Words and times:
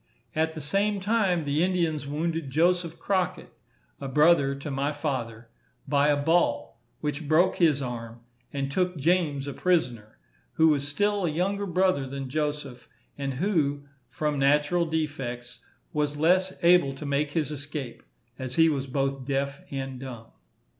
At 0.35 0.53
the 0.53 0.61
same 0.61 0.99
time, 0.99 1.45
the 1.45 1.63
Indians 1.63 2.07
wounded 2.07 2.49
Joseph 2.49 2.97
Crockett, 2.97 3.53
a 3.99 4.07
brother 4.07 4.55
to 4.55 4.71
my 4.71 4.91
father, 4.91 5.49
by 5.87 6.07
a 6.07 6.17
ball, 6.17 6.81
which 7.01 7.27
broke 7.27 7.57
his 7.57 7.83
arm; 7.83 8.21
and 8.51 8.71
took 8.71 8.97
James 8.97 9.45
a 9.45 9.53
prisoner, 9.53 10.17
who 10.53 10.69
was 10.69 10.87
still 10.87 11.27
a 11.27 11.29
younger 11.29 11.67
brother 11.67 12.07
than 12.07 12.31
Joseph, 12.31 12.89
and 13.15 13.35
who, 13.35 13.83
from 14.09 14.39
natural 14.39 14.87
defects, 14.87 15.59
was 15.93 16.17
less 16.17 16.51
able 16.63 16.95
to 16.95 17.05
make 17.05 17.33
his 17.33 17.51
escape, 17.51 18.01
as 18.39 18.55
he 18.55 18.69
was 18.69 18.87
both 18.87 19.23
deaf 19.23 19.61
and 19.69 19.99
dumb. 19.99 20.31